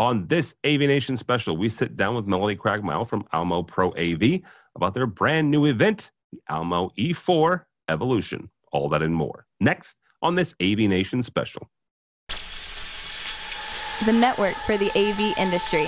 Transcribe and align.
On 0.00 0.26
this 0.28 0.54
AVNation 0.64 1.18
special, 1.18 1.58
we 1.58 1.68
sit 1.68 1.94
down 1.94 2.14
with 2.14 2.26
Melody 2.26 2.56
Craigmile 2.56 3.06
from 3.06 3.22
Almo 3.34 3.62
Pro 3.62 3.90
AV 3.98 4.40
about 4.74 4.94
their 4.94 5.04
brand 5.04 5.50
new 5.50 5.66
event, 5.66 6.10
the 6.32 6.40
Almo 6.48 6.90
E4 6.98 7.64
Evolution. 7.86 8.48
All 8.72 8.88
that 8.88 9.02
and 9.02 9.14
more. 9.14 9.44
Next 9.60 9.98
on 10.22 10.36
this 10.36 10.54
AVNation 10.54 11.22
special. 11.22 11.68
The 14.06 14.12
network 14.14 14.56
for 14.64 14.78
the 14.78 14.90
AV 14.98 15.36
industry. 15.36 15.84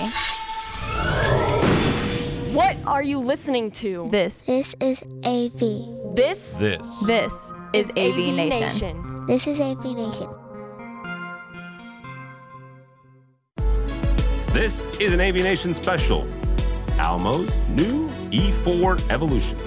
What 2.53 2.77
are 2.85 3.01
you 3.01 3.17
listening 3.17 3.71
to? 3.71 4.09
This 4.11 4.43
This 4.45 4.75
is 4.79 5.01
AV. 5.25 6.15
This 6.15 6.53
This. 6.59 6.99
this 7.07 7.51
is 7.73 7.89
AV 7.97 8.35
Nation. 8.35 9.25
This 9.25 9.47
is 9.47 9.59
AV 9.59 9.85
Nation. 9.85 10.42
This 14.53 14.85
is 14.99 15.11
an 15.13 15.19
AVNation 15.19 15.73
special, 15.73 16.27
Almo's 16.99 17.49
new 17.69 18.07
E4 18.29 19.09
Evolution. 19.09 19.57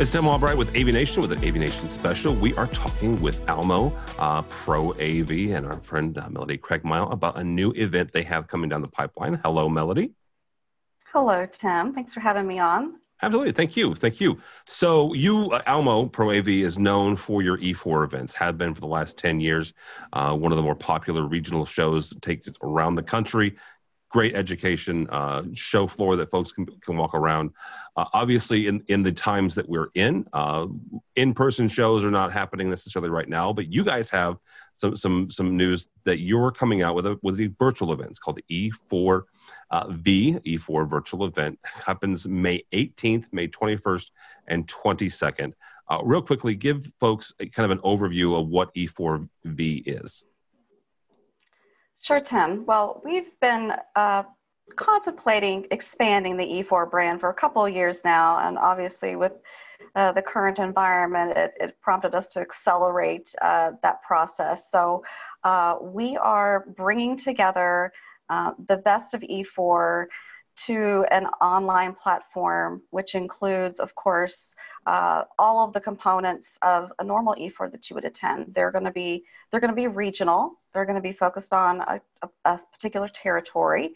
It's 0.00 0.10
Tim 0.10 0.26
Albright 0.26 0.56
with 0.56 0.72
AVNation 0.72 1.18
with 1.18 1.30
an 1.30 1.38
AVNation 1.42 1.88
special. 1.88 2.34
We 2.34 2.56
are 2.56 2.66
talking 2.66 3.22
with 3.22 3.48
Almo 3.48 3.96
uh, 4.18 4.42
Pro 4.42 4.94
AV 4.94 5.30
and 5.54 5.64
our 5.64 5.78
friend 5.82 6.18
uh, 6.18 6.28
Melody 6.28 6.58
Craigmile 6.58 7.12
about 7.12 7.38
a 7.38 7.44
new 7.44 7.70
event 7.76 8.10
they 8.12 8.24
have 8.24 8.48
coming 8.48 8.68
down 8.68 8.82
the 8.82 8.88
pipeline. 8.88 9.34
Hello, 9.34 9.68
Melody. 9.68 10.10
Hello, 11.12 11.46
Tim. 11.46 11.94
Thanks 11.94 12.12
for 12.12 12.18
having 12.18 12.48
me 12.48 12.58
on. 12.58 12.94
Absolutely. 13.22 13.52
Thank 13.52 13.76
you. 13.76 13.94
Thank 13.94 14.20
you. 14.20 14.38
So, 14.66 15.14
you, 15.14 15.52
uh, 15.52 15.62
Almo 15.66 16.06
Pro 16.06 16.32
AV, 16.32 16.48
is 16.48 16.76
known 16.76 17.16
for 17.16 17.40
your 17.40 17.56
E4 17.58 18.04
events, 18.04 18.34
have 18.34 18.58
been 18.58 18.74
for 18.74 18.80
the 18.80 18.88
last 18.88 19.16
10 19.16 19.40
years. 19.40 19.74
Uh, 20.12 20.34
one 20.36 20.50
of 20.50 20.56
the 20.56 20.62
more 20.62 20.74
popular 20.74 21.26
regional 21.26 21.64
shows 21.64 22.12
takes 22.20 22.48
around 22.62 22.96
the 22.96 23.02
country. 23.02 23.54
Great 24.10 24.34
education 24.34 25.08
uh, 25.10 25.44
show 25.54 25.86
floor 25.86 26.16
that 26.16 26.30
folks 26.30 26.52
can, 26.52 26.66
can 26.84 26.96
walk 26.96 27.14
around. 27.14 27.50
Uh, 27.96 28.06
obviously, 28.12 28.66
in, 28.66 28.82
in 28.88 29.02
the 29.04 29.12
times 29.12 29.54
that 29.54 29.68
we're 29.68 29.88
in, 29.94 30.26
uh, 30.32 30.66
in 31.14 31.32
person 31.32 31.68
shows 31.68 32.04
are 32.04 32.10
not 32.10 32.32
happening 32.32 32.68
necessarily 32.68 33.08
right 33.08 33.28
now, 33.28 33.52
but 33.52 33.72
you 33.72 33.84
guys 33.84 34.10
have 34.10 34.36
some, 34.74 34.96
some, 34.96 35.30
some 35.30 35.56
news 35.56 35.88
that 36.04 36.20
you're 36.20 36.50
coming 36.50 36.82
out 36.82 36.94
with, 36.94 37.06
a, 37.06 37.18
with 37.22 37.36
the 37.36 37.50
virtual 37.58 37.92
events 37.92 38.18
called 38.18 38.38
the 38.48 38.70
E4 38.90 39.22
uh, 39.70 39.88
V 39.88 40.38
E4 40.44 40.88
virtual 40.88 41.24
event 41.24 41.58
happens 41.62 42.28
May 42.28 42.62
18th, 42.72 43.26
May 43.32 43.48
21st, 43.48 44.10
and 44.48 44.66
22nd. 44.66 45.52
Uh, 45.88 45.98
real 46.04 46.22
quickly, 46.22 46.54
give 46.54 46.90
folks 47.00 47.34
a, 47.40 47.46
kind 47.46 47.70
of 47.70 47.76
an 47.76 47.82
overview 47.84 48.38
of 48.38 48.48
what 48.48 48.74
E4V 48.74 49.82
is. 49.86 50.24
Sure, 52.00 52.20
Tim. 52.20 52.66
Well, 52.66 53.00
we've 53.04 53.38
been 53.40 53.74
uh, 53.94 54.24
contemplating 54.76 55.66
expanding 55.70 56.36
the 56.36 56.44
E4 56.44 56.90
brand 56.90 57.20
for 57.20 57.28
a 57.28 57.34
couple 57.34 57.68
years 57.68 58.02
now, 58.04 58.38
and 58.38 58.58
obviously, 58.58 59.16
with 59.16 59.32
uh, 59.94 60.12
the 60.12 60.22
current 60.22 60.58
environment, 60.58 61.36
it, 61.36 61.52
it, 61.60 61.80
prompted 61.80 62.14
us 62.14 62.28
to 62.28 62.40
accelerate 62.40 63.34
uh, 63.42 63.72
that 63.82 64.02
process. 64.02 64.70
So, 64.70 65.04
uh, 65.44 65.76
we 65.80 66.16
are 66.16 66.64
bringing 66.76 67.16
together 67.16 67.92
uh, 68.28 68.52
the 68.68 68.76
best 68.76 69.14
of 69.14 69.20
E4 69.22 70.06
to 70.54 71.04
an 71.10 71.26
online 71.40 71.94
platform, 71.94 72.82
which 72.90 73.14
includes, 73.14 73.80
of 73.80 73.94
course, 73.94 74.54
uh, 74.86 75.24
all 75.38 75.64
of 75.64 75.72
the 75.72 75.80
components 75.80 76.58
of 76.62 76.92
a 76.98 77.04
normal 77.04 77.34
E4 77.34 77.70
that 77.72 77.88
you 77.88 77.94
would 77.94 78.04
attend. 78.04 78.52
They're 78.54 78.70
going 78.70 78.84
to 78.84 78.92
be 78.92 79.24
they're 79.50 79.60
going 79.60 79.70
to 79.70 79.76
be 79.76 79.86
regional. 79.86 80.58
They're 80.72 80.84
going 80.84 80.96
to 80.96 81.02
be 81.02 81.12
focused 81.12 81.52
on 81.52 81.80
a, 81.80 82.00
a, 82.22 82.28
a 82.44 82.58
particular 82.72 83.08
territory. 83.08 83.94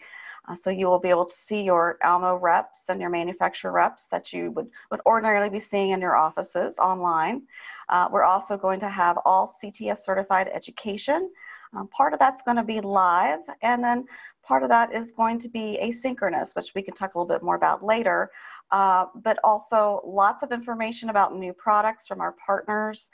Uh, 0.49 0.55
so 0.55 0.71
you 0.71 0.87
will 0.87 0.99
be 0.99 1.11
able 1.11 1.25
to 1.25 1.35
see 1.35 1.63
your 1.63 1.99
Almo 2.05 2.37
reps 2.37 2.89
and 2.89 3.01
your 3.01 3.11
manufacturer 3.11 3.73
reps 3.73 4.07
that 4.07 4.33
you 4.33 4.51
would, 4.53 4.69
would 4.91 5.01
ordinarily 5.07 5.51
be 5.51 5.61
seeing 5.61 5.91
in 5.91 6.01
your 6.01 6.17
offices 6.17 6.79
online. 6.79 7.43
Uh, 7.89 8.09
we're 8.11 8.25
also 8.25 8.57
going 8.57 8.81
to 8.81 8.89
have 8.89 9.19
all 9.25 9.53
CTS 9.63 9.99
certified 9.99 10.49
education. 10.53 11.31
Um, 11.77 11.89
part 11.89 12.13
of 12.13 12.19
that's 12.19 12.43
going 12.43 12.57
to 12.57 12.63
be 12.63 12.81
live, 12.81 13.41
and 13.63 13.83
then 13.83 14.07
part 14.43 14.63
of 14.63 14.69
that 14.69 14.95
is 14.95 15.13
going 15.13 15.39
to 15.41 15.49
be 15.49 15.79
asynchronous, 15.83 16.55
which 16.55 16.75
we 16.75 16.83
can 16.83 16.95
talk 16.95 17.15
a 17.15 17.19
little 17.19 17.29
bit 17.29 17.43
more 17.43 17.57
about 17.57 17.85
later. 17.85 18.31
Uh, 18.71 19.07
but 19.15 19.39
also 19.45 20.01
lots 20.05 20.43
of 20.43 20.51
information 20.51 21.09
about 21.09 21.37
new 21.37 21.53
products 21.53 22.09
from 22.09 22.21
our 22.21 22.35
partners 22.45 23.11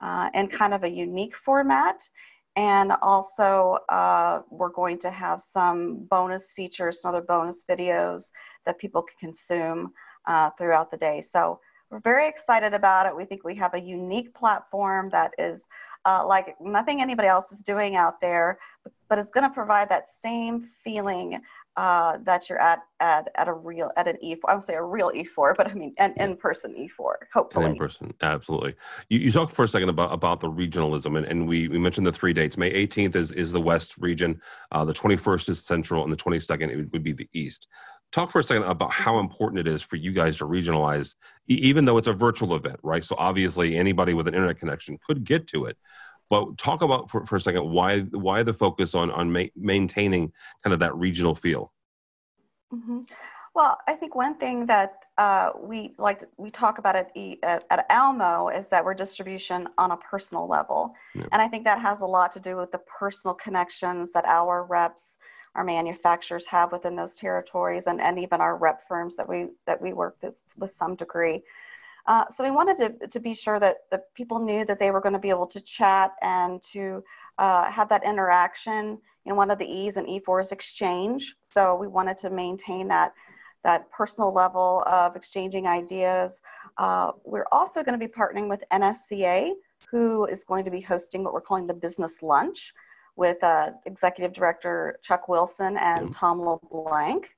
uh, 0.00 0.28
and 0.34 0.50
kind 0.50 0.74
of 0.74 0.82
a 0.82 0.88
unique 0.88 1.36
format. 1.36 2.08
And 2.56 2.92
also, 3.02 3.78
uh, 3.90 4.42
we're 4.50 4.70
going 4.70 4.98
to 5.00 5.10
have 5.10 5.42
some 5.42 6.06
bonus 6.10 6.52
features, 6.54 7.02
some 7.02 7.10
other 7.10 7.20
bonus 7.20 7.64
videos 7.68 8.30
that 8.64 8.78
people 8.78 9.02
can 9.02 9.28
consume 9.28 9.92
uh, 10.26 10.50
throughout 10.58 10.90
the 10.90 10.96
day. 10.96 11.20
So, 11.20 11.60
we're 11.90 12.00
very 12.00 12.28
excited 12.28 12.74
about 12.74 13.06
it. 13.06 13.14
We 13.16 13.24
think 13.24 13.44
we 13.44 13.54
have 13.56 13.74
a 13.74 13.80
unique 13.80 14.34
platform 14.34 15.08
that 15.10 15.32
is 15.38 15.66
uh, 16.04 16.26
like 16.26 16.56
nothing 16.60 17.00
anybody 17.00 17.28
else 17.28 17.52
is 17.52 17.60
doing 17.60 17.96
out 17.96 18.20
there, 18.20 18.58
but 19.08 19.18
it's 19.18 19.30
going 19.30 19.48
to 19.48 19.54
provide 19.54 19.88
that 19.88 20.08
same 20.08 20.68
feeling 20.82 21.40
uh, 21.76 22.16
that 22.24 22.48
you're 22.48 22.60
at, 22.60 22.80
at 23.00 23.28
at 23.34 23.48
a 23.48 23.52
real 23.52 23.90
at 23.96 24.08
an 24.08 24.16
E4. 24.24 24.38
I 24.48 24.54
would 24.54 24.64
say 24.64 24.74
a 24.74 24.82
real 24.82 25.10
E4, 25.10 25.54
but 25.56 25.68
I 25.70 25.74
mean 25.74 25.94
an 25.98 26.14
in-person 26.16 26.74
E4. 26.74 27.14
Hopefully, 27.34 27.66
in 27.66 27.76
person, 27.76 28.14
absolutely. 28.22 28.74
You, 29.08 29.18
you 29.18 29.32
talked 29.32 29.54
for 29.54 29.64
a 29.64 29.68
second 29.68 29.88
about 29.88 30.12
about 30.12 30.40
the 30.40 30.50
regionalism, 30.50 31.18
and, 31.18 31.26
and 31.26 31.46
we 31.46 31.68
we 31.68 31.78
mentioned 31.78 32.06
the 32.06 32.12
three 32.12 32.32
dates. 32.32 32.56
May 32.56 32.86
18th 32.86 33.16
is 33.16 33.32
is 33.32 33.52
the 33.52 33.60
West 33.60 33.96
region, 33.98 34.40
uh, 34.72 34.84
the 34.84 34.94
21st 34.94 35.50
is 35.50 35.62
Central, 35.62 36.02
and 36.02 36.12
the 36.12 36.16
22nd 36.16 36.70
it 36.70 36.76
would, 36.76 36.92
would 36.92 37.02
be 37.02 37.12
the 37.12 37.28
East 37.32 37.68
talk 38.12 38.30
for 38.30 38.38
a 38.38 38.42
second 38.42 38.62
about 38.64 38.92
how 38.92 39.18
important 39.18 39.58
it 39.58 39.70
is 39.70 39.82
for 39.82 39.96
you 39.96 40.12
guys 40.12 40.36
to 40.38 40.44
regionalize 40.44 41.14
even 41.48 41.84
though 41.84 41.98
it's 41.98 42.06
a 42.06 42.12
virtual 42.12 42.54
event 42.54 42.78
right 42.82 43.04
so 43.04 43.16
obviously 43.18 43.76
anybody 43.76 44.14
with 44.14 44.28
an 44.28 44.34
internet 44.34 44.58
connection 44.58 44.98
could 45.04 45.24
get 45.24 45.46
to 45.46 45.64
it 45.64 45.76
but 46.28 46.58
talk 46.58 46.82
about 46.82 47.10
for, 47.10 47.24
for 47.26 47.36
a 47.36 47.40
second 47.40 47.70
why 47.70 48.00
why 48.00 48.42
the 48.42 48.52
focus 48.52 48.94
on 48.94 49.10
on 49.10 49.32
ma- 49.32 49.52
maintaining 49.56 50.32
kind 50.62 50.74
of 50.74 50.80
that 50.80 50.94
regional 50.96 51.34
feel. 51.34 51.72
Mm-hmm. 52.72 53.00
Well, 53.54 53.78
I 53.88 53.94
think 53.94 54.14
one 54.14 54.36
thing 54.36 54.66
that 54.66 55.04
uh, 55.16 55.52
we 55.58 55.94
like 55.96 56.24
we 56.36 56.50
talk 56.50 56.76
about 56.78 56.94
at, 56.94 57.10
at, 57.42 57.64
at 57.70 57.86
Almo 57.88 58.48
is 58.48 58.68
that 58.68 58.84
we're 58.84 58.92
distribution 58.92 59.66
on 59.78 59.92
a 59.92 59.96
personal 59.96 60.46
level, 60.46 60.94
yeah. 61.14 61.24
and 61.32 61.40
I 61.40 61.48
think 61.48 61.64
that 61.64 61.80
has 61.80 62.02
a 62.02 62.06
lot 62.06 62.32
to 62.32 62.40
do 62.40 62.56
with 62.56 62.70
the 62.70 62.80
personal 62.80 63.34
connections 63.34 64.12
that 64.12 64.26
our 64.26 64.64
reps, 64.64 65.16
our 65.54 65.64
manufacturers 65.64 66.44
have 66.46 66.70
within 66.70 66.96
those 66.96 67.16
territories, 67.16 67.86
and, 67.86 67.98
and 67.98 68.18
even 68.18 68.42
our 68.42 68.58
rep 68.58 68.86
firms 68.86 69.16
that 69.16 69.26
we 69.26 69.46
that 69.64 69.80
we 69.80 69.94
work 69.94 70.16
with, 70.22 70.38
with 70.58 70.70
some 70.70 70.94
degree. 70.94 71.42
Uh, 72.06 72.24
so 72.30 72.44
we 72.44 72.50
wanted 72.50 72.76
to, 72.76 73.08
to 73.08 73.18
be 73.18 73.34
sure 73.34 73.58
that 73.58 73.78
the 73.90 74.00
people 74.14 74.38
knew 74.38 74.64
that 74.64 74.78
they 74.78 74.90
were 74.90 75.00
going 75.00 75.12
to 75.12 75.18
be 75.18 75.30
able 75.30 75.46
to 75.46 75.60
chat 75.60 76.12
and 76.22 76.62
to 76.62 77.02
uh, 77.38 77.70
have 77.70 77.88
that 77.88 78.04
interaction. 78.04 78.98
You 79.24 79.32
know, 79.32 79.34
one 79.34 79.50
of 79.50 79.58
the 79.58 79.66
E's 79.66 79.96
and 79.96 80.06
E4 80.06 80.42
is 80.42 80.52
exchange. 80.52 81.34
So 81.42 81.74
we 81.74 81.88
wanted 81.88 82.16
to 82.18 82.30
maintain 82.30 82.86
that, 82.88 83.12
that 83.64 83.90
personal 83.90 84.32
level 84.32 84.84
of 84.86 85.16
exchanging 85.16 85.66
ideas. 85.66 86.40
Uh, 86.78 87.12
we're 87.24 87.48
also 87.50 87.82
going 87.82 87.98
to 87.98 88.06
be 88.06 88.12
partnering 88.12 88.48
with 88.48 88.62
NSCA, 88.72 89.52
who 89.90 90.26
is 90.26 90.44
going 90.44 90.64
to 90.64 90.70
be 90.70 90.80
hosting 90.80 91.24
what 91.24 91.32
we're 91.32 91.40
calling 91.40 91.66
the 91.66 91.74
business 91.74 92.22
lunch 92.22 92.72
with 93.16 93.42
uh, 93.42 93.70
Executive 93.86 94.32
Director 94.32 94.98
Chuck 95.02 95.28
Wilson 95.28 95.76
and 95.78 96.12
Tom 96.12 96.40
LeBlanc. 96.40 97.28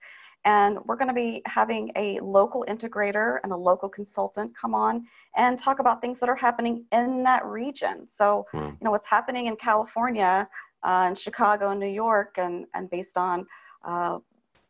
And 0.48 0.78
we're 0.86 0.96
going 0.96 1.08
to 1.08 1.14
be 1.14 1.42
having 1.44 1.92
a 1.94 2.18
local 2.20 2.64
integrator 2.66 3.36
and 3.42 3.52
a 3.52 3.56
local 3.56 3.86
consultant 3.90 4.56
come 4.56 4.74
on 4.74 5.04
and 5.36 5.58
talk 5.58 5.78
about 5.78 6.00
things 6.00 6.18
that 6.20 6.30
are 6.30 6.34
happening 6.34 6.86
in 6.90 7.22
that 7.24 7.44
region. 7.44 8.08
So, 8.08 8.46
mm. 8.54 8.70
you 8.70 8.78
know, 8.80 8.90
what's 8.90 9.06
happening 9.06 9.48
in 9.48 9.56
California 9.56 10.48
uh, 10.82 11.04
and 11.08 11.18
Chicago 11.18 11.72
and 11.72 11.78
New 11.78 11.94
York, 12.06 12.36
and, 12.38 12.64
and 12.72 12.88
based 12.88 13.18
on 13.18 13.46
uh, 13.84 14.20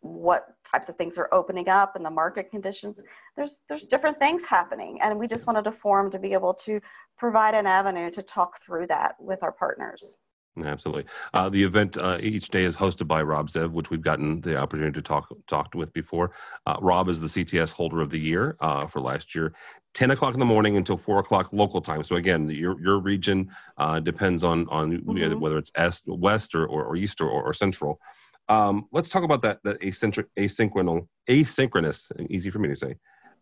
what 0.00 0.48
types 0.64 0.88
of 0.88 0.96
things 0.96 1.16
are 1.16 1.28
opening 1.30 1.68
up 1.68 1.94
and 1.94 2.04
the 2.04 2.10
market 2.10 2.50
conditions 2.52 3.02
there's 3.34 3.58
there's 3.68 3.84
different 3.84 4.16
things 4.20 4.44
happening 4.44 4.96
and 5.02 5.18
we 5.18 5.26
just 5.26 5.44
wanted 5.48 5.66
a 5.66 5.72
forum 5.72 6.08
to 6.08 6.20
be 6.20 6.32
able 6.32 6.54
to 6.54 6.80
provide 7.16 7.52
an 7.52 7.66
avenue 7.66 8.08
to 8.08 8.22
talk 8.22 8.62
through 8.62 8.86
that 8.86 9.16
with 9.18 9.42
our 9.42 9.50
partners 9.50 10.16
Absolutely. 10.64 11.04
Uh, 11.34 11.48
the 11.48 11.62
event 11.62 11.96
uh, 11.98 12.18
each 12.20 12.48
day 12.48 12.64
is 12.64 12.76
hosted 12.76 13.06
by 13.06 13.22
Rob 13.22 13.50
Zev, 13.50 13.70
which 13.70 13.90
we've 13.90 14.02
gotten 14.02 14.40
the 14.40 14.56
opportunity 14.56 14.94
to 14.94 15.02
talk 15.02 15.28
talked 15.46 15.74
with 15.74 15.92
before. 15.92 16.32
Uh, 16.66 16.76
Rob 16.80 17.08
is 17.08 17.20
the 17.20 17.28
CTS 17.28 17.72
Holder 17.72 18.00
of 18.00 18.10
the 18.10 18.18
Year 18.18 18.56
uh, 18.60 18.86
for 18.86 19.00
last 19.00 19.34
year. 19.34 19.52
10 19.94 20.10
o'clock 20.10 20.34
in 20.34 20.40
the 20.40 20.46
morning 20.46 20.76
until 20.76 20.96
4 20.96 21.18
o'clock 21.18 21.48
local 21.52 21.80
time. 21.80 22.02
So 22.02 22.16
again, 22.16 22.48
your 22.48 22.80
your 22.80 22.98
region 22.98 23.50
uh, 23.76 24.00
depends 24.00 24.44
on 24.44 24.68
on 24.68 24.98
mm-hmm. 24.98 25.40
whether 25.40 25.58
it's 25.58 25.70
est, 25.76 26.04
west 26.06 26.54
or, 26.54 26.66
or, 26.66 26.84
or 26.84 26.96
east 26.96 27.20
or, 27.20 27.28
or 27.28 27.52
central. 27.54 28.00
Um, 28.48 28.86
let's 28.92 29.08
talk 29.08 29.24
about 29.24 29.42
that 29.42 29.60
that 29.64 29.80
asynchronous, 29.80 31.06
asynchronous, 31.28 32.10
easy 32.30 32.50
for 32.50 32.58
me 32.58 32.68
to 32.68 32.76
say, 32.76 32.94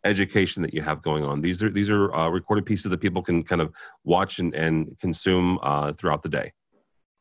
education 0.04 0.62
that 0.62 0.74
you 0.74 0.82
have 0.82 1.02
going 1.02 1.24
on. 1.24 1.40
These 1.40 1.62
are 1.62 1.70
these 1.70 1.90
are 1.90 2.12
uh, 2.14 2.28
recorded 2.28 2.66
pieces 2.66 2.90
that 2.90 2.98
people 2.98 3.22
can 3.22 3.42
kind 3.42 3.60
of 3.60 3.72
watch 4.04 4.38
and, 4.38 4.54
and 4.54 4.98
consume 4.98 5.58
throughout 5.96 6.22
the 6.22 6.28
day. 6.28 6.52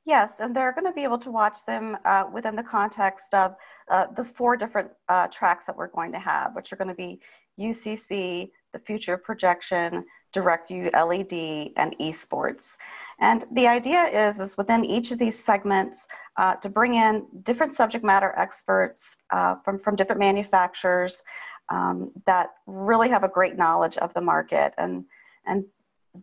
Yes, 0.06 0.40
and 0.40 0.56
they're 0.56 0.72
going 0.72 0.86
to 0.86 0.92
be 0.92 1.04
able 1.04 1.18
to 1.20 1.32
watch 1.32 1.66
them 1.66 1.98
uh, 2.06 2.26
within 2.32 2.56
the 2.56 2.64
context 2.64 3.34
of 3.34 3.56
uh, 3.90 4.06
the 4.16 4.24
four 4.24 4.56
different 4.56 4.92
uh, 5.10 5.28
tracks 5.28 5.66
that 5.66 5.76
we're 5.76 5.88
going 5.88 6.12
to 6.12 6.20
have, 6.20 6.56
which 6.56 6.72
are 6.72 6.76
going 6.76 6.90
to 6.90 6.94
be 6.94 7.20
UCC, 7.60 8.52
the 8.72 8.80
future 8.80 9.18
projection, 9.18 10.06
direct 10.32 10.70
LED, 10.70 11.72
and 11.78 11.96
esports. 12.00 12.76
And 13.20 13.46
the 13.52 13.68
idea 13.68 14.04
is, 14.04 14.40
is 14.40 14.58
within 14.58 14.86
each 14.86 15.12
of 15.12 15.18
these 15.18 15.42
segments 15.42 16.08
uh, 16.38 16.56
to 16.56 16.70
bring 16.70 16.96
in 16.96 17.26
different 17.42 17.74
subject 17.74 18.04
matter 18.06 18.34
experts 18.38 19.18
uh, 19.32 19.56
from, 19.64 19.80
from 19.80 19.96
different 19.96 20.20
manufacturers 20.20 21.24
um, 21.70 22.12
that 22.26 22.50
really 22.68 23.10
have 23.10 23.24
a 23.24 23.30
great 23.30 23.58
knowledge 23.58 23.98
of 23.98 24.14
the 24.14 24.22
market. 24.22 24.74
And, 24.78 25.06
and 25.48 25.64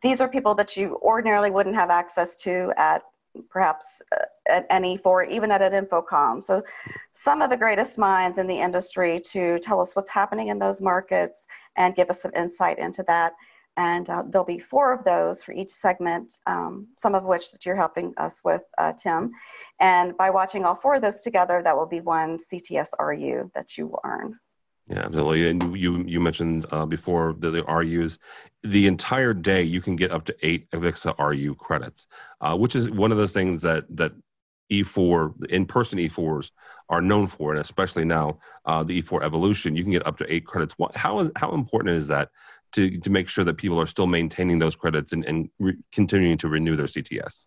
these 0.02 0.20
are 0.20 0.28
people 0.28 0.54
that 0.54 0.76
you 0.76 0.98
ordinarily 1.02 1.50
wouldn't 1.50 1.74
have 1.74 1.90
access 1.90 2.36
to 2.36 2.72
at 2.76 3.02
perhaps 3.48 4.02
uh, 4.12 4.24
at 4.48 4.66
an 4.70 4.82
E4 4.82 5.30
even 5.30 5.50
at 5.50 5.62
an 5.62 5.86
InfoComm. 5.86 6.42
So 6.42 6.62
some 7.14 7.42
of 7.42 7.50
the 7.50 7.56
greatest 7.56 7.98
minds 7.98 8.38
in 8.38 8.46
the 8.46 8.60
industry 8.60 9.20
to 9.32 9.58
tell 9.60 9.80
us 9.80 9.94
what's 9.96 10.10
happening 10.10 10.48
in 10.48 10.58
those 10.58 10.82
markets 10.82 11.46
and 11.76 11.94
give 11.94 12.10
us 12.10 12.22
some 12.22 12.32
insight 12.34 12.78
into 12.78 13.02
that. 13.04 13.32
And 13.76 14.08
uh, 14.10 14.24
there'll 14.28 14.44
be 14.44 14.58
four 14.58 14.92
of 14.92 15.04
those 15.04 15.42
for 15.42 15.52
each 15.52 15.70
segment, 15.70 16.38
um, 16.46 16.88
some 16.98 17.14
of 17.14 17.24
which 17.24 17.52
that 17.52 17.64
you're 17.64 17.76
helping 17.76 18.12
us 18.18 18.42
with, 18.44 18.62
uh, 18.76 18.92
Tim. 18.92 19.32
And 19.80 20.16
by 20.16 20.28
watching 20.30 20.64
all 20.64 20.74
four 20.74 20.96
of 20.96 21.02
those 21.02 21.22
together, 21.22 21.62
that 21.62 21.76
will 21.76 21.86
be 21.86 22.00
one 22.00 22.36
CTS 22.36 22.88
RU 23.00 23.50
that 23.54 23.78
you 23.78 23.86
will 23.86 24.00
earn. 24.04 24.38
Yeah, 24.88 25.00
absolutely. 25.00 25.48
And 25.48 25.76
you 25.76 26.02
you 26.06 26.20
mentioned 26.20 26.66
uh, 26.70 26.86
before 26.86 27.34
the, 27.38 27.50
the 27.50 27.62
RUs, 27.64 28.18
the 28.62 28.86
entire 28.86 29.32
day 29.32 29.62
you 29.62 29.80
can 29.80 29.96
get 29.96 30.10
up 30.10 30.24
to 30.26 30.36
eight 30.42 30.70
Avixa 30.72 31.16
RU 31.18 31.54
credits, 31.54 32.06
uh, 32.40 32.56
which 32.56 32.74
is 32.74 32.90
one 32.90 33.12
of 33.12 33.18
those 33.18 33.32
things 33.32 33.62
that 33.62 33.84
that 33.96 34.12
E4 34.70 35.34
in-person 35.50 35.98
E4s 35.98 36.50
are 36.88 37.00
known 37.00 37.26
for, 37.26 37.52
and 37.52 37.60
especially 37.60 38.04
now 38.04 38.38
uh, 38.66 38.82
the 38.82 38.98
E4 38.98 39.22
Evolution, 39.22 39.76
you 39.76 39.82
can 39.84 39.92
get 39.92 40.06
up 40.06 40.18
to 40.18 40.32
eight 40.32 40.46
credits. 40.46 40.74
What, 40.78 40.96
how 40.96 41.20
is 41.20 41.30
how 41.36 41.52
important 41.54 41.94
is 41.96 42.08
that 42.08 42.30
to 42.72 42.98
to 42.98 43.10
make 43.10 43.28
sure 43.28 43.44
that 43.44 43.54
people 43.58 43.80
are 43.80 43.86
still 43.86 44.06
maintaining 44.08 44.58
those 44.58 44.74
credits 44.74 45.12
and, 45.12 45.24
and 45.24 45.48
re- 45.58 45.76
continuing 45.92 46.38
to 46.38 46.48
renew 46.48 46.76
their 46.76 46.86
CTS? 46.86 47.44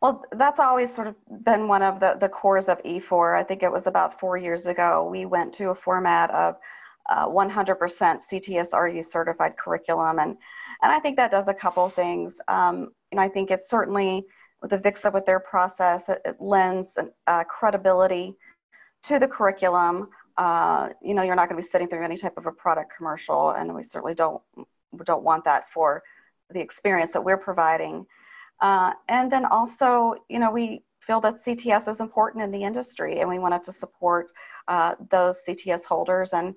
Well, 0.00 0.24
that's 0.32 0.60
always 0.60 0.94
sort 0.94 1.08
of 1.08 1.16
been 1.44 1.68
one 1.68 1.82
of 1.82 2.00
the, 2.00 2.16
the 2.18 2.28
cores 2.28 2.68
of 2.68 2.82
E4. 2.82 3.38
I 3.38 3.42
think 3.42 3.62
it 3.62 3.70
was 3.70 3.86
about 3.86 4.18
four 4.18 4.38
years 4.38 4.66
ago. 4.66 5.06
We 5.10 5.26
went 5.26 5.52
to 5.54 5.70
a 5.70 5.74
format 5.74 6.30
of 6.30 6.56
uh, 7.08 7.26
100% 7.26 7.76
CTS 7.78 8.72
RU 8.72 9.02
certified 9.02 9.56
curriculum. 9.58 10.18
And, 10.18 10.36
and 10.82 10.92
I 10.92 10.98
think 11.00 11.16
that 11.16 11.30
does 11.30 11.48
a 11.48 11.54
couple 11.54 11.88
things. 11.90 12.40
Um, 12.48 12.92
you 13.10 13.16
know, 13.16 13.22
I 13.22 13.28
think 13.28 13.50
it's 13.50 13.68
certainly 13.68 14.24
with 14.62 14.70
Avixa 14.72 15.12
with 15.12 15.26
their 15.26 15.40
process, 15.40 16.08
it, 16.08 16.20
it 16.24 16.36
lends 16.40 16.98
uh, 17.26 17.44
credibility 17.44 18.34
to 19.04 19.18
the 19.18 19.28
curriculum. 19.28 20.08
Uh, 20.36 20.90
you 21.02 21.14
know, 21.14 21.22
you're 21.22 21.34
not 21.34 21.48
going 21.48 21.60
to 21.60 21.66
be 21.66 21.68
sitting 21.68 21.88
through 21.88 22.04
any 22.04 22.16
type 22.16 22.36
of 22.36 22.46
a 22.46 22.52
product 22.52 22.92
commercial, 22.96 23.50
and 23.50 23.74
we 23.74 23.82
certainly 23.82 24.14
don't 24.14 24.40
don't 25.04 25.22
want 25.22 25.44
that 25.44 25.70
for 25.70 26.02
the 26.50 26.60
experience 26.60 27.12
that 27.12 27.22
we're 27.22 27.36
providing. 27.36 28.06
Uh, 28.60 28.92
and 29.08 29.30
then 29.30 29.44
also, 29.44 30.14
you 30.28 30.38
know, 30.38 30.50
we 30.50 30.82
feel 31.00 31.20
that 31.20 31.36
CTS 31.44 31.88
is 31.88 32.00
important 32.00 32.44
in 32.44 32.50
the 32.50 32.62
industry 32.62 33.20
and 33.20 33.28
we 33.28 33.38
wanted 33.38 33.64
to 33.64 33.72
support 33.72 34.28
uh, 34.68 34.94
those 35.10 35.38
CTS 35.48 35.84
holders. 35.84 36.32
And, 36.32 36.54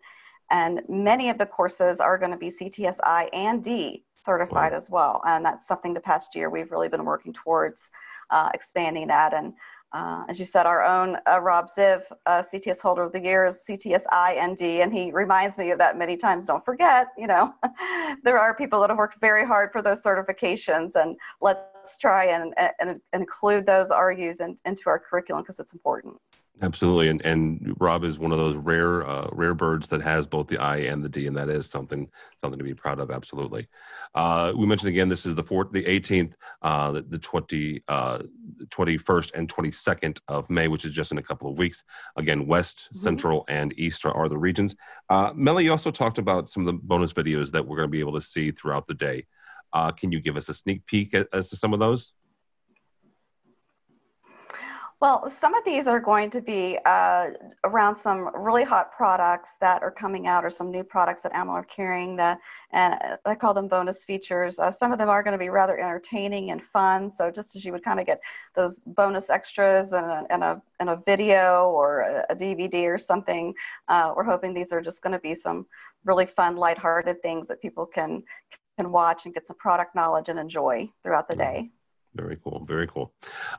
and 0.52 0.82
many 0.90 1.30
of 1.30 1.38
the 1.38 1.46
courses 1.46 2.00
are 2.00 2.18
going 2.18 2.32
to 2.32 2.38
be 2.38 2.50
CTS 2.50 2.98
I 3.04 3.30
and 3.34 3.64
D 3.64 4.04
certified 4.26 4.74
as 4.74 4.90
well. 4.90 5.22
And 5.26 5.44
that's 5.46 5.68
something 5.68 5.94
the 5.94 6.00
past 6.00 6.36
year 6.36 6.50
we've 6.50 6.72
really 6.72 6.90
been 6.90 7.06
working 7.06 7.34
towards 7.34 7.90
uh, 8.30 8.50
expanding 8.54 9.08
that. 9.08 9.34
And 9.34 9.54
uh, 9.94 10.24
as 10.28 10.40
you 10.40 10.46
said, 10.46 10.66
our 10.66 10.84
own 10.84 11.18
uh, 11.30 11.40
Rob 11.40 11.70
Ziv, 11.70 12.02
uh, 12.26 12.42
CTS 12.42 12.82
holder 12.82 13.04
of 13.04 13.12
the 13.12 13.22
year, 13.22 13.46
is 13.46 13.60
CTS 13.68 14.04
IND, 14.12 14.62
and 14.62 14.92
he 14.92 15.12
reminds 15.12 15.58
me 15.58 15.70
of 15.72 15.78
that 15.78 15.98
many 15.98 16.18
times. 16.18 16.48
Don't 16.48 16.66
forget, 16.66 17.08
you 17.18 17.28
know, 17.28 17.54
there 18.24 18.40
are 18.40 18.56
people 18.56 18.82
that 18.82 18.90
have 18.90 18.98
worked 18.98 19.20
very 19.22 19.46
hard 19.46 19.72
for 19.72 19.82
those 19.82 20.02
certifications, 20.02 20.96
and 20.96 21.16
let's 21.42 21.98
try 21.98 22.26
and, 22.26 22.54
and, 22.58 22.72
and 22.80 23.00
include 23.14 23.66
those 23.68 23.92
RUs 23.92 24.40
in, 24.40 24.58
into 24.66 24.84
our 24.88 24.98
curriculum 24.98 25.44
because 25.44 25.60
it's 25.60 25.74
important. 25.74 26.16
Absolutely, 26.62 27.10
and 27.10 27.22
and 27.24 27.76
Rob 27.80 28.04
is 28.04 28.20
one 28.20 28.32
of 28.32 28.38
those 28.38 28.56
rare 28.56 29.06
uh, 29.08 29.28
rare 29.32 29.56
birds 29.56 29.88
that 29.90 30.02
has 30.02 30.28
both 30.28 30.48
the 30.48 30.60
I 30.60 30.78
and 30.78 31.04
the 31.04 31.10
D, 31.10 31.26
and 31.26 31.36
that 31.36 31.50
is 31.50 31.68
something 31.68 32.08
something 32.40 32.60
to 32.60 32.64
be 32.64 32.76
proud 32.76 33.00
of. 33.00 33.10
Absolutely. 33.10 33.68
Uh, 34.14 34.54
we 34.56 34.68
mentioned 34.68 34.90
again, 34.90 35.10
this 35.10 35.26
is 35.26 35.34
the 35.34 35.44
fourth, 35.44 35.72
the 35.72 35.84
18th, 35.84 36.34
uh, 36.62 36.92
the, 36.92 37.02
the 37.02 37.18
20, 37.18 37.84
uh, 37.88 38.20
21st, 38.68 39.32
and 39.34 39.52
22nd 39.52 40.20
of 40.28 40.48
May, 40.52 40.68
which 40.68 40.86
is 40.86 40.94
just 40.94 41.12
in 41.12 41.18
a 41.18 41.24
couple 41.24 41.50
of 41.50 41.58
weeks. 41.58 41.84
Again, 42.16 42.46
West, 42.46 42.90
mm-hmm. 42.94 43.04
Central, 43.04 43.46
and 43.48 43.74
East 43.76 44.06
are 44.06 44.30
the 44.30 44.38
regions. 44.38 44.76
Uh, 45.10 45.32
Melly, 45.34 45.66
you 45.66 45.72
also 45.72 45.90
talked 45.90 46.20
about 46.20 46.50
some 46.50 46.68
of 46.68 46.68
the 46.68 46.80
bonus 46.84 47.12
videos 47.12 47.50
that 47.52 47.66
we're 47.66 47.78
going 47.78 47.88
to 47.88 47.92
be 47.92 48.00
able 48.00 48.14
to 48.14 48.22
see 48.22 48.52
throughout 48.52 48.86
the 48.86 48.94
day. 48.94 49.26
Uh, 49.74 49.92
can 49.92 50.12
you 50.12 50.22
give 50.22 50.38
us 50.38 50.48
a 50.48 50.54
sneak 50.54 50.86
peek 50.86 51.16
as 51.34 51.50
to 51.50 51.56
some 51.56 51.74
of 51.74 51.80
those? 51.80 52.14
Well, 55.04 55.28
some 55.28 55.54
of 55.54 55.66
these 55.66 55.86
are 55.86 56.00
going 56.00 56.30
to 56.30 56.40
be 56.40 56.80
uh, 56.86 57.32
around 57.66 57.98
some 57.98 58.30
really 58.34 58.64
hot 58.64 58.94
products 58.96 59.58
that 59.60 59.84
are 59.84 59.92
coming 59.92 60.28
out, 60.28 60.46
or 60.46 60.50
some 60.50 60.72
new 60.72 60.82
products 60.82 61.24
that 61.24 61.36
Almo 61.36 61.52
are 61.52 61.66
carrying. 61.66 62.16
That, 62.16 62.40
and 62.72 62.96
I 63.26 63.36
call 63.36 63.54
them 63.54 63.68
bonus 63.68 64.06
features. 64.06 64.60
Uh, 64.60 64.72
some 64.72 64.94
of 64.94 65.00
them 65.00 65.10
are 65.10 65.22
going 65.22 65.34
to 65.34 65.38
be 65.38 65.50
rather 65.50 65.78
entertaining 65.78 66.52
and 66.52 66.62
fun. 66.62 67.12
So 67.12 67.30
just 67.30 67.54
as 67.54 67.66
you 67.66 67.74
would 67.74 67.84
kind 67.84 68.00
of 68.00 68.06
get 68.06 68.22
those 68.56 68.80
bonus 68.80 69.30
extras 69.30 69.92
and 69.92 70.06
a, 70.06 70.26
and 70.30 70.42
a, 70.42 70.62
and 70.80 70.90
a 70.90 71.02
video 71.06 71.70
or 71.72 72.00
a, 72.00 72.26
a 72.30 72.36
DVD 72.38 72.86
or 72.86 72.98
something, 72.98 73.54
uh, 73.90 74.14
we're 74.16 74.24
hoping 74.24 74.54
these 74.54 74.72
are 74.72 74.80
just 74.80 75.02
going 75.02 75.12
to 75.12 75.20
be 75.20 75.36
some 75.36 75.66
really 76.06 76.26
fun, 76.26 76.56
lighthearted 76.56 77.22
things 77.22 77.50
that 77.50 77.62
people 77.62 77.86
can 77.86 78.24
can 78.80 78.90
watch 78.90 79.26
and 79.26 79.34
get 79.34 79.48
some 79.48 79.58
product 79.58 79.96
knowledge 79.96 80.30
and 80.30 80.40
enjoy 80.40 80.90
throughout 81.04 81.28
the 81.28 81.36
day. 81.36 81.70
Very 82.16 82.38
cool. 82.44 82.64
Very 82.68 82.88
cool. 82.88 83.12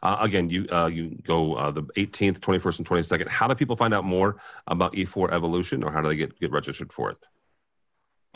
Uh, 0.03 0.19
again, 0.21 0.49
you 0.49 0.67
uh, 0.71 0.87
you 0.87 1.19
go 1.27 1.55
uh, 1.55 1.71
the 1.71 1.83
18th, 1.83 2.39
21st, 2.39 2.79
and 2.79 2.89
22nd. 2.89 3.29
How 3.29 3.49
do 3.49 3.55
people 3.55 3.77
find 3.77 3.93
out 3.93 4.05
more 4.05 4.37
about 4.69 4.93
E4 4.95 5.33
Evolution, 5.33 5.83
or 5.83 5.91
how 5.91 6.01
do 6.01 6.09
they 6.09 6.17
get 6.17 6.39
get 6.39 6.53
registered 6.53 6.93
for 6.93 7.11
it? 7.11 7.19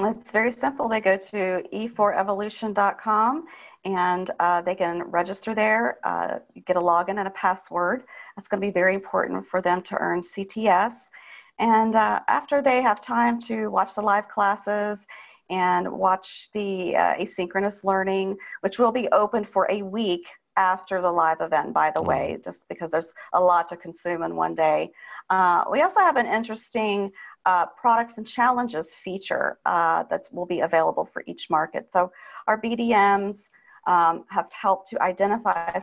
It's 0.01 0.31
very 0.31 0.53
simple. 0.53 0.89
They 0.89 1.01
go 1.01 1.17
to 1.17 1.63
e4evolution.com 1.73 3.47
and 3.85 4.31
uh, 4.39 4.63
they 4.63 4.75
can 4.77 5.03
register 5.03 5.55
there. 5.55 5.99
Uh, 6.05 6.39
get 6.67 6.77
a 6.77 6.81
login 6.81 7.19
and 7.19 7.27
a 7.27 7.33
password. 7.33 8.05
That's 8.37 8.47
going 8.47 8.61
to 8.61 8.67
be 8.67 8.73
very 8.73 8.95
important 8.95 9.47
for 9.47 9.61
them 9.61 9.83
to 9.83 9.97
earn 9.97 10.21
CTS. 10.21 11.11
And 11.59 11.97
uh, 11.97 12.21
after 12.29 12.63
they 12.63 12.81
have 12.81 13.01
time 13.01 13.41
to 13.43 13.69
watch 13.69 13.97
the 13.97 14.03
live 14.03 14.29
classes 14.29 15.07
and 15.51 15.91
watch 15.91 16.51
the 16.55 16.97
uh, 16.97 17.15
asynchronous 17.15 17.85
learning, 17.85 18.37
which 18.61 18.79
will 18.79 18.93
be 18.93 19.09
open 19.09 19.45
for 19.45 19.67
a 19.71 19.83
week 19.83 20.27
after 20.57 21.01
the 21.01 21.11
live 21.11 21.41
event, 21.41 21.73
by 21.73 21.91
the 21.95 22.03
way, 22.03 22.37
mm. 22.37 22.45
just 22.45 22.69
because 22.69 22.91
there's 22.91 23.13
a 23.33 23.41
lot 23.41 23.69
to 23.69 23.77
consume 23.77 24.23
in 24.25 24.35
one 24.35 24.55
day. 24.55 24.91
Uh, 25.31 25.65
we 25.71 25.83
also 25.83 26.01
have 26.01 26.17
an 26.17 26.27
interesting 26.27 27.11
uh, 27.47 27.65
products 27.81 28.19
and 28.19 28.27
challenges 28.27 28.95
feature 28.95 29.59
uh, 29.65 30.03
that 30.11 30.29
will 30.33 30.47
be 30.47 30.61
available 30.61 31.05
for 31.05 31.23
each 31.27 31.49
market. 31.49 31.93
So 31.93 32.11
our 32.49 32.61
BDMs 32.61 33.49
um, 33.87 34.25
have 34.31 34.51
helped 34.53 34.91
to 34.91 35.03
identify 35.03 35.81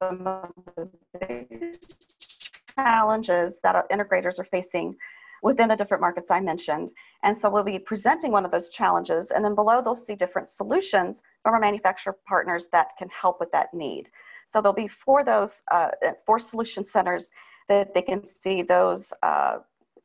some 0.00 0.26
of 0.26 0.52
the 0.76 0.88
biggest 1.18 2.52
challenges 2.76 3.60
that 3.62 3.74
our 3.74 3.86
integrators 3.88 4.38
are 4.38 4.44
facing 4.44 4.94
within 5.42 5.68
the 5.68 5.76
different 5.76 6.00
markets 6.00 6.30
I 6.30 6.40
mentioned. 6.40 6.90
And 7.22 7.36
so 7.36 7.50
we'll 7.50 7.62
be 7.64 7.78
presenting 7.78 8.32
one 8.32 8.44
of 8.44 8.50
those 8.50 8.70
challenges, 8.70 9.30
and 9.30 9.44
then 9.44 9.54
below 9.54 9.82
they'll 9.82 9.94
see 9.94 10.14
different 10.14 10.48
solutions 10.48 11.22
from 11.42 11.54
our 11.54 11.60
manufacturer 11.60 12.16
partners 12.26 12.68
that 12.72 12.96
can 12.98 13.08
help 13.08 13.40
with 13.40 13.50
that 13.52 13.72
need. 13.72 14.08
So 14.48 14.60
there'll 14.60 14.74
be 14.74 14.88
four 14.88 15.24
those 15.24 15.62
uh, 15.70 15.90
four 16.26 16.38
solution 16.38 16.84
centers 16.84 17.30
that 17.68 17.94
they 17.94 18.02
can 18.02 18.24
see 18.24 18.62
those 18.62 19.12
uh, 19.22 19.58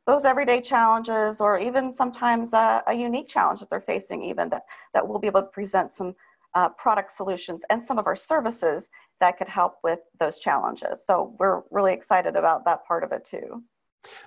those 0.06 0.26
everyday 0.26 0.60
challenges, 0.60 1.40
or 1.40 1.58
even 1.58 1.90
sometimes 1.90 2.52
uh, 2.52 2.82
a 2.86 2.94
unique 2.94 3.26
challenge 3.26 3.60
that 3.60 3.70
they're 3.70 3.80
facing, 3.80 4.22
even 4.22 4.50
that 4.50 4.64
that 4.92 5.06
we'll 5.06 5.18
be 5.18 5.26
able 5.26 5.40
to 5.40 5.48
present 5.48 5.92
some 5.92 6.14
uh, 6.54 6.68
product 6.68 7.10
solutions 7.10 7.62
and 7.70 7.82
some 7.82 7.98
of 7.98 8.06
our 8.06 8.14
services 8.16 8.90
that 9.20 9.38
could 9.38 9.48
help 9.48 9.76
with 9.82 10.00
those 10.20 10.38
challenges. 10.38 11.04
So 11.06 11.34
we're 11.38 11.62
really 11.70 11.92
excited 11.92 12.36
about 12.36 12.64
that 12.66 12.84
part 12.86 13.02
of 13.02 13.12
it 13.12 13.24
too. 13.24 13.62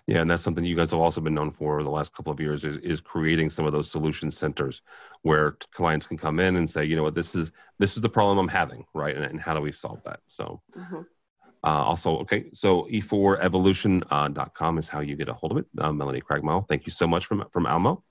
Yeah, 0.07 0.21
and 0.21 0.29
that's 0.29 0.43
something 0.43 0.63
you 0.63 0.75
guys 0.75 0.91
have 0.91 0.99
also 0.99 1.21
been 1.21 1.33
known 1.33 1.51
for 1.51 1.83
the 1.83 1.89
last 1.89 2.13
couple 2.13 2.31
of 2.31 2.39
years 2.39 2.63
is, 2.63 2.77
is 2.77 3.01
creating 3.01 3.49
some 3.49 3.65
of 3.65 3.73
those 3.73 3.89
solution 3.89 4.31
centers 4.31 4.81
where 5.21 5.57
clients 5.73 6.07
can 6.07 6.17
come 6.17 6.39
in 6.39 6.55
and 6.55 6.69
say, 6.69 6.85
you 6.85 6.95
know 6.95 7.03
what, 7.03 7.15
this 7.15 7.35
is 7.35 7.51
this 7.79 7.95
is 7.95 8.01
the 8.01 8.09
problem 8.09 8.37
I'm 8.37 8.47
having, 8.47 8.85
right? 8.93 9.15
And, 9.15 9.25
and 9.25 9.39
how 9.39 9.53
do 9.53 9.61
we 9.61 9.71
solve 9.71 10.01
that? 10.05 10.19
So 10.27 10.61
mm-hmm. 10.75 11.01
uh, 11.63 11.83
also, 11.83 12.17
okay, 12.19 12.45
so 12.53 12.87
e4evolution.com 12.91 14.75
uh, 14.75 14.79
is 14.79 14.87
how 14.89 14.99
you 15.01 15.15
get 15.15 15.29
a 15.29 15.33
hold 15.33 15.51
of 15.51 15.57
it. 15.59 15.65
Uh, 15.77 15.91
Melanie 15.91 16.21
Craigmile, 16.21 16.67
thank 16.67 16.85
you 16.85 16.91
so 16.91 17.07
much 17.07 17.25
from 17.25 17.43
from 17.51 17.65
Almo. 17.65 18.03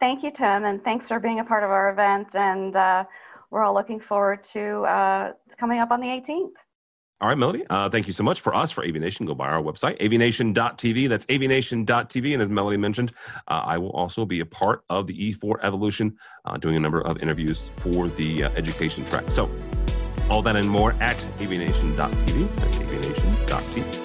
Thank 0.00 0.22
you, 0.22 0.30
Tim, 0.30 0.64
and 0.64 0.82
thanks 0.84 1.08
for 1.08 1.18
being 1.18 1.40
a 1.40 1.44
part 1.44 1.64
of 1.64 1.70
our 1.70 1.90
event. 1.90 2.36
And 2.36 2.76
uh, 2.76 3.04
we're 3.50 3.64
all 3.64 3.74
looking 3.74 3.98
forward 3.98 4.42
to 4.44 4.82
uh, 4.82 5.32
coming 5.58 5.80
up 5.80 5.90
on 5.90 6.00
the 6.00 6.06
18th. 6.06 6.52
All 7.20 7.28
right, 7.28 7.36
Melody. 7.36 7.64
Uh, 7.68 7.88
thank 7.88 8.06
you 8.06 8.12
so 8.12 8.22
much 8.22 8.40
for 8.40 8.54
us 8.54 8.70
for 8.70 8.86
AVNation. 8.86 9.26
Go 9.26 9.34
by 9.34 9.48
our 9.48 9.60
website, 9.60 10.00
avnation.tv. 10.00 11.08
That's 11.08 11.26
avnation.tv. 11.26 12.32
And 12.32 12.42
as 12.42 12.48
Melody 12.48 12.76
mentioned, 12.76 13.12
uh, 13.48 13.62
I 13.64 13.76
will 13.76 13.90
also 13.90 14.24
be 14.24 14.38
a 14.38 14.46
part 14.46 14.84
of 14.88 15.08
the 15.08 15.34
E4 15.34 15.56
Evolution, 15.64 16.16
uh, 16.44 16.56
doing 16.58 16.76
a 16.76 16.80
number 16.80 17.00
of 17.00 17.20
interviews 17.20 17.60
for 17.78 18.06
the 18.08 18.44
uh, 18.44 18.50
education 18.50 19.04
track. 19.06 19.24
So, 19.30 19.50
all 20.30 20.42
that 20.42 20.54
and 20.54 20.70
more 20.70 20.92
at 21.00 21.16
avnation.tv. 21.40 22.56
That's 22.56 22.76
avnation.tv. 22.76 23.97